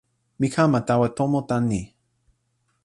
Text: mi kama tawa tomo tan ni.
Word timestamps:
mi 0.39 0.47
kama 0.55 0.79
tawa 0.87 1.07
tomo 1.17 1.39
tan 1.49 1.63
ni. 1.71 1.81